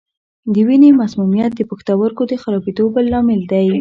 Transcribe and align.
د 0.53 0.55
وینې 0.67 0.89
مسمومیت 1.01 1.51
د 1.55 1.61
پښتورګو 1.69 2.23
د 2.27 2.33
خرابېدو 2.41 2.85
بل 2.95 3.05
لامل 3.13 3.41
دی. 3.51 3.67